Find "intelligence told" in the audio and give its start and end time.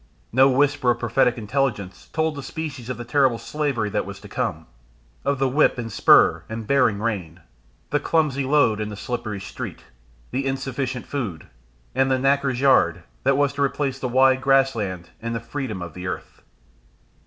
1.37-2.33